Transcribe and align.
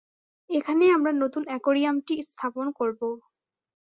এখানেই 0.49 0.91
আমরা 0.91 1.11
নতুন 1.13 1.43
অ্যাকোয়ারিয়ামটি 1.47 2.15
স্থাপন 2.29 2.65
করব। 2.79 3.01